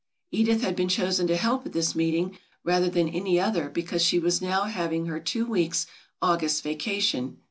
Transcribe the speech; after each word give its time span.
Edith 0.31 0.63
had 0.63 0.75
been 0.75 0.87
chosen 0.89 1.27
to 1.27 1.35
help 1.37 1.63
at 1.63 1.73
this 1.73 1.93
meeting 1.93 2.35
rather 2.63 2.89
than 2.89 3.07
any 3.09 3.39
other 3.39 3.69
because 3.69 4.01
she 4.01 4.17
was 4.17 4.41
now 4.41 4.63
having 4.63 5.05
her 5.05 5.19
two 5.19 5.45
weeks' 5.45 5.85
August 6.23 6.63
vacation. 6.63 7.37